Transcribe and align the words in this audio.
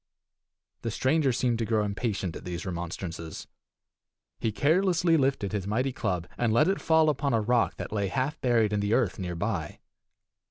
The 0.81 0.89
stranger 0.89 1.31
seemed 1.31 1.59
to 1.59 1.65
grow 1.65 1.83
impatient 1.85 2.35
at 2.35 2.43
these 2.43 2.65
remonstrances. 2.65 3.45
He 4.39 4.51
carelessly 4.51 5.15
lifted 5.15 5.51
his 5.51 5.67
mighty 5.67 5.93
club, 5.93 6.25
and 6.39 6.51
let 6.51 6.67
it 6.67 6.81
fall 6.81 7.07
upon 7.07 7.35
a 7.35 7.39
rock 7.41 7.75
that 7.75 7.93
lay 7.93 8.07
half 8.07 8.41
buried 8.41 8.73
in 8.73 8.79
the 8.79 8.95
earth 8.95 9.19
near 9.19 9.35
by. 9.35 9.77